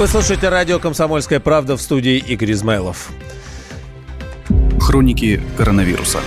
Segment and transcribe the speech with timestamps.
[0.00, 3.10] Вы слушаете радио «Комсомольская правда» в студии Игорь Измайлов.
[4.80, 6.20] Хроники коронавируса.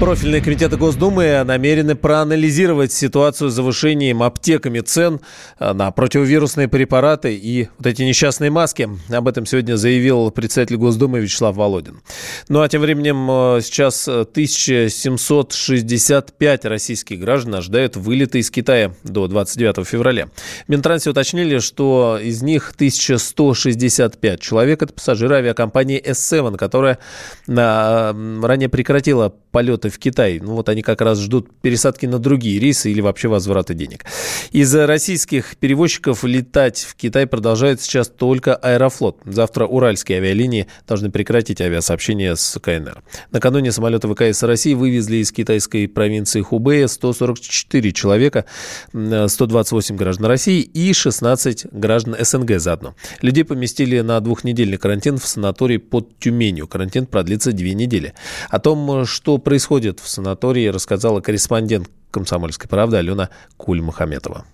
[0.00, 5.18] Профильные комитеты Госдумы намерены проанализировать ситуацию с завышением аптеками цен
[5.58, 8.88] э, на противовирусные препараты и вот эти несчастные маски.
[9.10, 12.00] Об этом сегодня заявил председатель Госдумы Вячеслав Володин.
[12.48, 19.84] Ну а тем временем э, сейчас 1765 российских граждан ожидают вылета из Китая до 29
[19.84, 20.28] февраля.
[20.66, 27.00] В Минтрансе уточнили, что из них 1165 человек– это пассажиры авиакомпании S7, которая
[27.48, 30.40] э, ранее прекратила полеты в Китай.
[30.40, 34.04] Ну вот они как раз ждут пересадки на другие рейсы или вообще возврата денег.
[34.52, 39.18] Из российских перевозчиков летать в Китай продолжает сейчас только Аэрофлот.
[39.24, 43.02] Завтра уральские авиалинии должны прекратить авиасообщение с КНР.
[43.30, 48.44] Накануне самолеты ВКС России вывезли из китайской провинции Хубея 144 человека,
[48.92, 52.94] 128 граждан России и 16 граждан СНГ заодно.
[53.20, 56.66] Людей поместили на двухнедельный карантин в санаторий под Тюменью.
[56.66, 58.14] Карантин продлится две недели.
[58.50, 64.44] О том, что происходит в санатории, рассказала корреспондент «Комсомольской правды» Алена Куль-Мухаметова.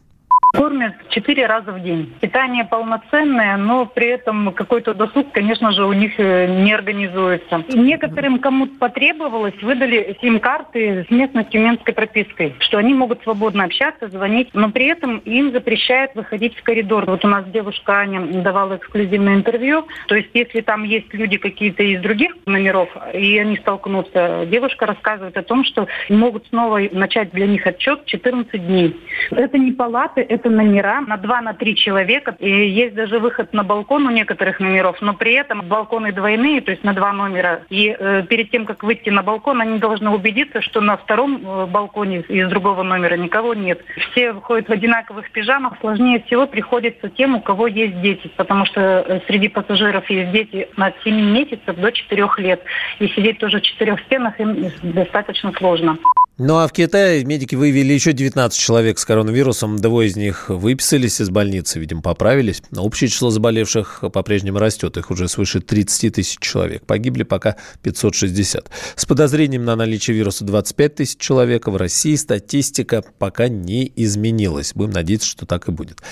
[0.55, 2.13] Кормят четыре раза в день.
[2.21, 7.65] Питание полноценное, но при этом какой-то досуг, конечно же, у них э, не организуется.
[7.69, 14.09] И некоторым, кому потребовалось, выдали сим-карты с местной тюменской пропиской, что они могут свободно общаться,
[14.09, 17.05] звонить, но при этом им запрещают выходить в коридор.
[17.07, 21.83] Вот у нас девушка Аня давала эксклюзивное интервью, то есть если там есть люди какие-то
[21.83, 27.47] из других номеров, и они столкнутся, девушка рассказывает о том, что могут снова начать для
[27.47, 28.97] них отчет 14 дней.
[29.31, 32.37] Это не палаты, это это номера на 2 на 3 человека.
[32.39, 36.71] И есть даже выход на балкон у некоторых номеров, но при этом балконы двойные, то
[36.71, 37.63] есть на два номера.
[37.71, 41.67] И э, перед тем, как выйти на балкон, они должны убедиться, что на втором э,
[41.67, 43.83] балконе из другого номера никого нет.
[44.11, 45.75] Все выходят в одинаковых пижамах.
[45.81, 50.69] Сложнее всего приходится тем, у кого есть дети, потому что э, среди пассажиров есть дети
[50.77, 52.63] от 7 месяцев до 4 лет.
[52.99, 55.97] И сидеть тоже в четырех стенах им достаточно сложно.
[56.37, 59.77] Ну а в Китае медики выявили еще 19 человек с коронавирусом.
[59.77, 62.61] Двое из них выписались из больницы, видимо, поправились.
[62.77, 64.97] Общее число заболевших по-прежнему растет.
[64.97, 66.85] Их уже свыше 30 тысяч человек.
[66.87, 68.69] Погибли пока 560.
[68.97, 71.69] С подозрением на наличие вируса 25 тысяч человек.
[71.69, 74.73] В России статистика пока не изменилась.
[74.75, 76.03] Будем надеяться, что так и будет.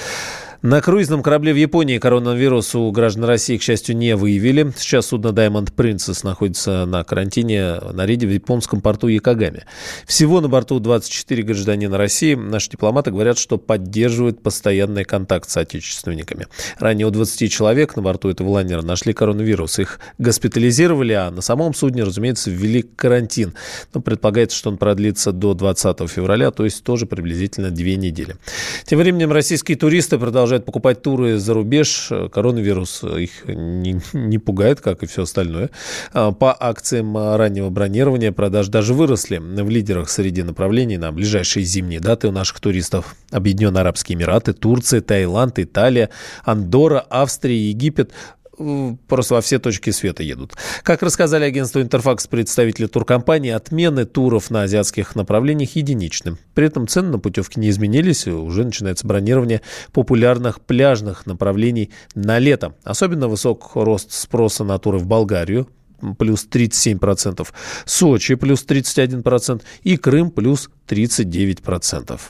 [0.63, 4.73] На круизном корабле в Японии коронавирус у граждан России, к счастью, не выявили.
[4.77, 9.67] Сейчас судно Diamond Princess находится на карантине на рейде в японском порту Якогаме.
[10.07, 12.37] Всего на борту 24 гражданина России.
[12.37, 16.47] Наши дипломаты говорят, что поддерживают постоянный контакт с отечественниками.
[16.79, 19.81] Ранее у 20 человек на борту этого лайнера нашли коронавирус.
[19.81, 23.55] Их госпитализировали, а на самом судне, разумеется, ввели карантин.
[23.95, 28.37] Но предполагается, что он продлится до 20 февраля, то есть тоже приблизительно две недели.
[28.85, 32.13] Тем временем российские туристы продолжают продолжают покупать туры за рубеж.
[32.33, 35.71] Коронавирус их не, не пугает, как и все остальное.
[36.13, 42.01] А, по акциям раннего бронирования продажи даже выросли в лидерах среди направлений на ближайшие зимние
[42.01, 43.17] даты у наших туристов.
[43.31, 46.11] Объединенные Арабские Эмираты, Турция, Таиланд, Италия,
[46.45, 48.11] Андора, Австрия, Египет
[48.57, 50.55] просто во все точки света едут.
[50.83, 56.37] Как рассказали агентству «Интерфакс» представители туркомпании, отмены туров на азиатских направлениях единичны.
[56.55, 62.75] При этом цены на путевки не изменились, уже начинается бронирование популярных пляжных направлений на лето.
[62.85, 65.69] Особенно высок рост спроса на туры в Болгарию,
[66.19, 67.47] плюс 37%,
[67.85, 72.21] Сочи плюс 31% и Крым плюс 39%.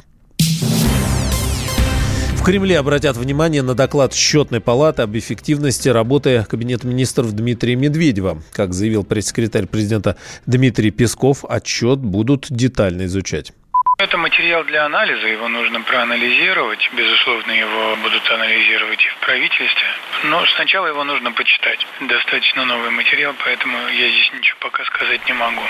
[2.43, 8.43] В Кремле обратят внимание на доклад счетной палаты об эффективности работы Кабинета министров Дмитрия Медведева.
[8.53, 13.53] Как заявил пресс-секретарь президента Дмитрий Песков, отчет будут детально изучать.
[13.99, 16.91] Это материал для анализа, его нужно проанализировать.
[16.97, 19.87] Безусловно, его будут анализировать и в правительстве.
[20.25, 21.87] Но сначала его нужно почитать.
[22.01, 25.63] Достаточно новый материал, поэтому я здесь ничего пока сказать не могу.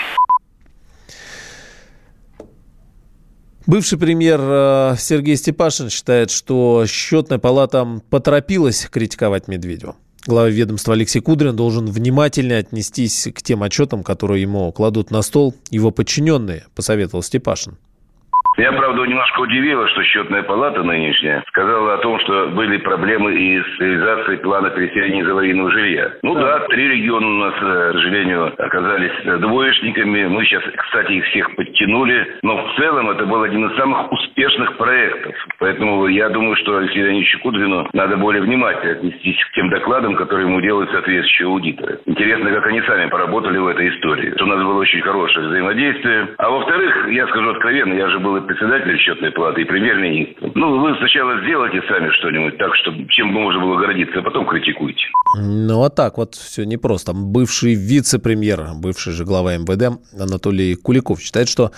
[3.67, 9.97] Бывший премьер э, Сергей Степашин считает, что счетная палата поторопилась критиковать Медведева.
[10.27, 15.55] Глава ведомства Алексей Кудрин должен внимательно отнестись к тем отчетам, которые ему кладут на стол
[15.71, 17.77] его подчиненные, посоветовал Степашин.
[18.59, 23.61] Меня, правда, немножко удивило, что счетная палата нынешняя сказала о том, что были проблемы и
[23.61, 26.13] с реализацией плана переселения из аварийного жилья.
[26.23, 30.27] Ну да, три региона у нас, э, к сожалению, оказались двоечниками.
[30.27, 32.27] Мы сейчас, кстати, их всех подтянули.
[32.43, 35.35] Но в целом это был один из самых успешных проектов.
[35.59, 40.47] Поэтому я думаю, что Алексею Леонидовичу Кудрину надо более внимательно отнестись к тем докладам, которые
[40.47, 42.01] ему делают соответствующие аудиторы.
[42.05, 44.35] Интересно, как они сами поработали в этой истории.
[44.39, 46.29] У нас было очень хорошее взаимодействие.
[46.37, 50.51] А во-вторых, я скажу откровенно, я же был председателя счетной палаты и премьер-министра.
[50.55, 55.05] Ну, вы сначала сделайте сами что-нибудь так, чтобы чем можно было гордиться, а потом критикуйте.
[55.39, 57.13] Ну, вот так вот все непросто.
[57.15, 61.71] Бывший вице-премьер, бывший же глава МВД Анатолий Куликов считает, что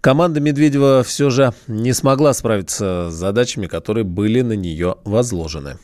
[0.00, 5.76] команда Медведева все же не смогла справиться с задачами, которые были на нее возложены.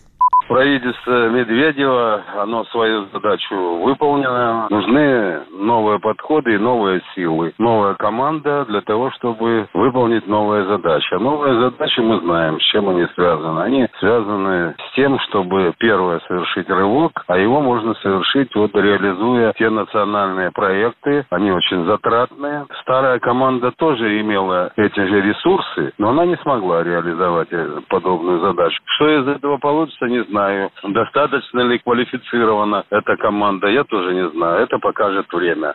[0.48, 3.54] Правительство Медведева, оно свою задачу
[3.84, 4.66] выполнено.
[4.70, 7.52] Нужны новые подходы и новые силы.
[7.58, 11.12] Новая команда для того, чтобы выполнить новые задачи.
[11.12, 13.60] А новые задачи мы знаем, с чем они связаны.
[13.60, 19.68] Они связаны с тем, чтобы первое совершить рывок, а его можно совершить вот реализуя те
[19.68, 21.26] национальные проекты.
[21.28, 22.64] Они очень затратные.
[22.80, 27.50] Старая команда тоже имела эти же ресурсы, но она не смогла реализовать
[27.88, 28.80] подобную задачу.
[28.96, 30.70] Что из этого получится, не знаю знаю.
[30.84, 34.62] Достаточно ли квалифицирована эта команда, я тоже не знаю.
[34.62, 35.74] Это покажет время.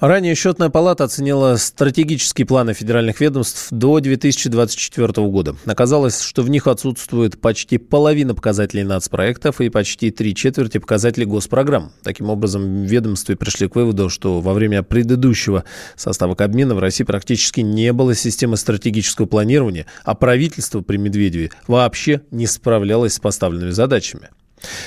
[0.00, 5.56] Ранее счетная палата оценила стратегические планы федеральных ведомств до 2024 года.
[5.64, 11.92] Оказалось, что в них отсутствует почти половина показателей нацпроектов и почти три четверти показателей госпрограмм.
[12.02, 15.64] Таким образом, ведомства пришли к выводу, что во время предыдущего
[15.96, 22.20] состава Кабмина в России практически не было системы стратегического планирования, а правительство при Медведеве вообще
[22.30, 24.28] не справлялось с поставленными задачами.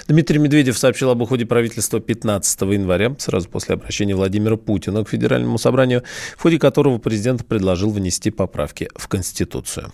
[0.07, 5.57] Дмитрий Медведев сообщил об уходе правительства 15 января, сразу после обращения Владимира Путина к Федеральному
[5.57, 6.03] собранию,
[6.37, 9.91] в ходе которого президент предложил внести поправки в Конституцию.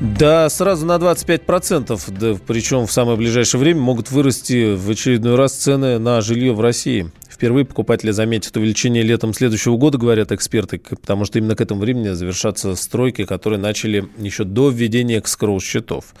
[0.00, 5.54] Да, сразу на 25%, да, причем в самое ближайшее время могут вырасти в очередной раз
[5.54, 7.10] цены на жилье в России.
[7.38, 12.08] Впервые покупатели заметят увеличение летом следующего года, говорят эксперты, потому что именно к этому времени
[12.08, 16.16] завершатся стройки, которые начали еще до введения экскроу-счетов.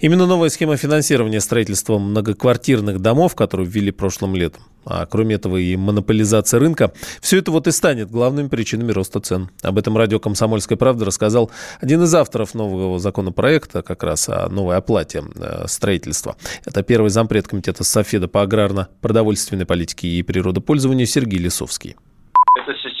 [0.00, 5.76] Именно новая схема финансирования строительства многоквартирных домов, которую ввели прошлым летом, а кроме этого и
[5.76, 9.50] монополизация рынка, все это вот и станет главными причинами роста цен.
[9.62, 11.50] Об этом радио «Комсомольская правда» рассказал
[11.80, 16.36] один из авторов нового законопроекта, как раз о новой оплате э, строительства.
[16.64, 21.96] Это первый зампред комитета Софеда по аграрно-продовольственной политике и природопользованию Сергей Лисовский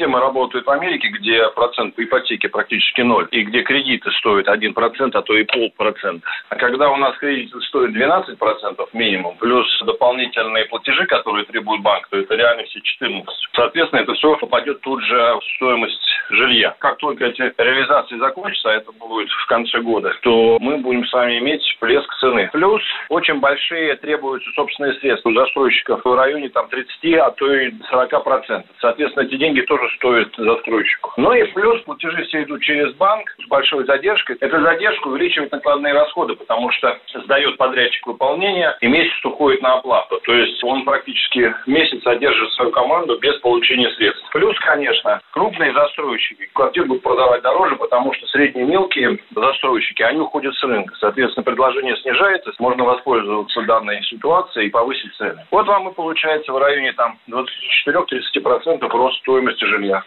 [0.08, 5.10] система работает в Америке, где процент по ипотеке практически ноль, и где кредиты стоят 1%,
[5.12, 6.26] а то и полпроцента.
[6.48, 12.16] А когда у нас кредиты стоят 12% минимум, плюс дополнительные платежи, которые требует банк, то
[12.16, 13.24] это реально все 14%.
[13.54, 16.74] Соответственно, это все попадет тут же в стоимость жилья.
[16.78, 21.12] Как только эти реализации закончатся, а это будет в конце года, то мы будем с
[21.12, 22.50] вами иметь всплеск цены.
[22.52, 27.70] Плюс очень большие требуются собственные средства у застройщиков в районе там 30, а то и
[27.92, 28.64] 40%.
[28.80, 31.12] Соответственно, эти деньги тоже стоит застройщику.
[31.16, 34.36] Ну и плюс платежи все идут через банк с большой задержкой.
[34.40, 40.20] Эта задержка увеличивает накладные расходы, потому что сдает подрядчик выполнение и месяц уходит на оплату.
[40.24, 44.24] То есть он практически месяц содержит свою команду без получения средств.
[44.32, 46.07] Плюс, конечно, крупные застройщики
[46.52, 50.94] квартиры будут продавать дороже, потому что средние мелкие застройщики, они уходят с рынка.
[51.00, 55.44] Соответственно, предложение снижается, можно воспользоваться данной ситуацией и повысить цены.
[55.50, 60.02] Вот вам и получается в районе там 24-30% рост стоимости жилья.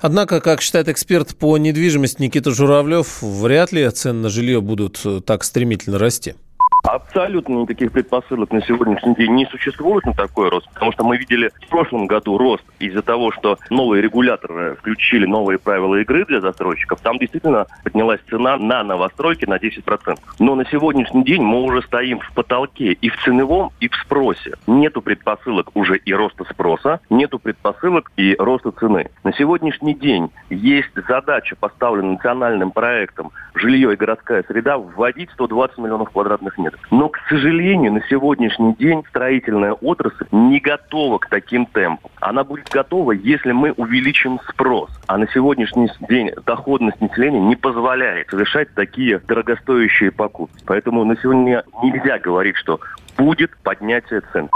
[0.00, 5.44] Однако, как считает эксперт по недвижимости Никита Журавлев, вряд ли цены на жилье будут так
[5.44, 6.34] стремительно расти.
[6.82, 11.52] Абсолютно никаких предпосылок на сегодняшний день не существует на такой рост, потому что мы видели
[11.66, 17.00] в прошлом году рост из-за того, что новые регуляторы включили новые правила игры для застройщиков.
[17.00, 20.18] Там действительно поднялась цена на новостройки на 10%.
[20.40, 24.54] Но на сегодняшний день мы уже стоим в потолке и в ценовом, и в спросе.
[24.66, 29.08] Нету предпосылок уже и роста спроса, нету предпосылок и роста цены.
[29.22, 36.10] На сегодняшний день есть задача, поставленная национальным проектом «Жилье и городская среда» вводить 120 миллионов
[36.10, 36.71] квадратных метров.
[36.90, 42.10] Но, к сожалению, на сегодняшний день строительная отрасль не готова к таким темпам.
[42.20, 44.90] Она будет готова, если мы увеличим спрос.
[45.06, 50.62] А на сегодняшний день доходность населения не позволяет совершать такие дорогостоящие покупки.
[50.66, 52.80] Поэтому на сегодня нельзя говорить, что
[53.16, 54.48] будет поднятие цен.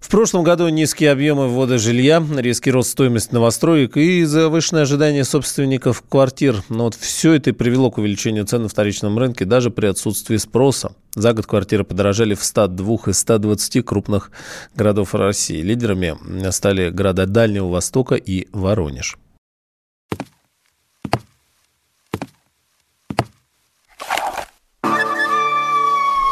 [0.00, 6.02] В прошлом году низкие объемы ввода жилья, резкий рост стоимости новостроек и завышенное ожидание собственников
[6.08, 6.64] квартир.
[6.70, 10.38] Но вот все это и привело к увеличению цен на вторичном рынке даже при отсутствии
[10.38, 10.94] спроса.
[11.14, 14.32] За год квартиры подорожали в 102 из 120 крупных
[14.74, 15.60] городов России.
[15.60, 16.16] Лидерами
[16.50, 19.18] стали города Дальнего Востока и Воронеж.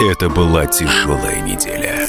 [0.01, 2.09] Это была тяжелая неделя